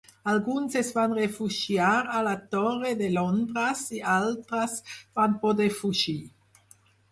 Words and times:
Alguns 0.29 0.77
es 0.79 0.87
van 0.99 1.11
refugiar 1.17 1.89
a 2.13 2.21
la 2.29 2.33
Torre 2.55 2.95
de 3.03 3.11
Londres 3.19 3.85
i 3.99 4.03
altres 4.17 4.77
van 5.21 5.39
poder 5.47 5.71
fugir. 5.85 6.19